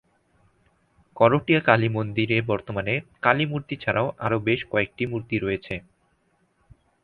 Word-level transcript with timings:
করটিয়া 1.17 1.61
কালী 1.61 1.89
মন্দির 1.89 2.27
এ 2.31 2.39
বর্তমানে 2.47 2.93
কালী 3.21 3.45
মূর্তি 3.45 3.75
ছাড়াও 3.75 4.07
আরো 4.19 4.37
বেশ 4.47 4.59
কয়েকটি 4.71 5.03
মূর্তি 5.05 5.35
রয়েছে। 5.37 5.75